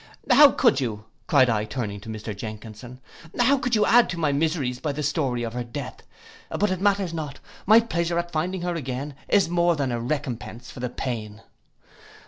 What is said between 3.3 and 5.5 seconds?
'how could you add to my miseries by the story